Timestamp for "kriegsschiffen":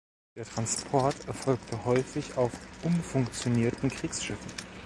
3.91-4.49